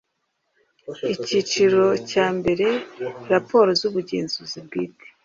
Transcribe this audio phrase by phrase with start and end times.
[1.15, 2.67] Icyiciro cyambere
[3.31, 5.05] Raporo z ubugenzuzi bwite